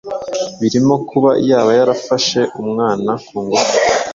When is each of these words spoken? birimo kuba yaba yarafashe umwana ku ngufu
birimo 0.59 0.95
kuba 1.09 1.31
yaba 1.49 1.71
yarafashe 1.79 2.39
umwana 2.61 3.11
ku 3.25 3.35
ngufu 3.43 3.75